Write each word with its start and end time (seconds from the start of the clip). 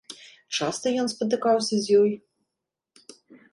Часта 0.57 0.93
ён 1.01 1.11
спатыкаўся 1.13 1.75
з 1.85 2.01
ёй? 2.01 2.11